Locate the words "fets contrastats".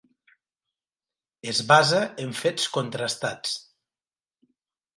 2.39-3.55